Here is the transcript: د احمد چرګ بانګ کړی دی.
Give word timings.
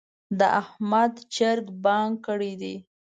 د 0.39 0.41
احمد 0.61 1.13
چرګ 1.35 1.65
بانګ 1.83 2.13
کړی 2.25 2.53
دی. 2.61 2.75